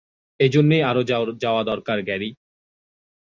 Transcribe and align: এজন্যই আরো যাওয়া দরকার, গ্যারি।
এজন্যই 0.39 0.83
আরো 0.83 1.01
যাওয়া 1.41 1.61
দরকার, 1.63 1.97
গ্যারি। 2.01 2.29